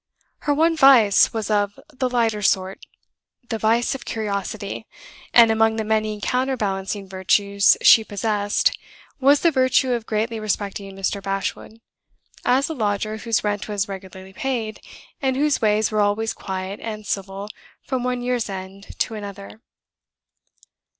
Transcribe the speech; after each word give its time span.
Her 0.39 0.53
one 0.55 0.75
vice 0.75 1.31
was 1.31 1.51
of 1.51 1.79
the 1.89 2.09
lighter 2.09 2.41
sort 2.41 2.79
the 3.49 3.59
vice 3.59 3.93
of 3.93 4.03
curiosity; 4.03 4.87
and 5.31 5.51
among 5.51 5.75
the 5.75 5.83
many 5.83 6.19
counterbalancing 6.19 7.07
virtues 7.07 7.77
she 7.83 8.03
possessed 8.03 8.75
was 9.19 9.41
the 9.41 9.51
virtue 9.51 9.91
of 9.91 10.07
greatly 10.07 10.39
respecting 10.39 10.95
Mr. 10.95 11.21
Bashwood, 11.21 11.81
as 12.43 12.67
a 12.67 12.73
lodger 12.73 13.17
whose 13.17 13.43
rent 13.43 13.67
was 13.69 13.87
regularly 13.87 14.33
paid, 14.33 14.79
and 15.21 15.35
whose 15.35 15.61
ways 15.61 15.91
were 15.91 16.01
always 16.01 16.33
quiet 16.33 16.79
and 16.79 17.05
civil 17.05 17.47
from 17.85 18.03
one 18.03 18.23
year's 18.23 18.49
end 18.49 18.97
to 19.01 19.13
another. 19.13 19.61